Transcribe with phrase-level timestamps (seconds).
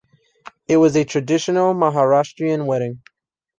[0.67, 3.03] It was a traditional Maharashtrian wedding.